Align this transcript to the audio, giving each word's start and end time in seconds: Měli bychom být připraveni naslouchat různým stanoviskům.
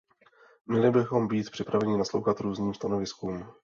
Měli 0.67 0.91
bychom 0.91 1.27
být 1.27 1.49
připraveni 1.49 1.97
naslouchat 1.97 2.39
různým 2.39 2.73
stanoviskům. 2.73 3.51